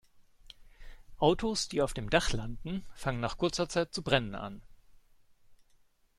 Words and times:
Autos, 1.19 1.67
die 1.69 1.79
auf 1.83 1.93
dem 1.93 2.09
Dach 2.09 2.31
landen, 2.31 2.83
fangen 2.95 3.19
nach 3.19 3.37
kurzer 3.37 3.69
Zeit 3.69 3.93
zu 3.93 4.01
brennen 4.01 4.33
an. 4.33 4.63